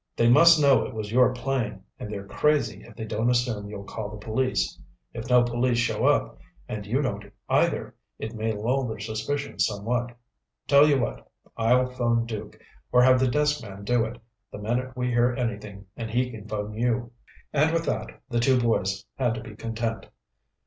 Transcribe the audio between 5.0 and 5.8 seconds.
If no police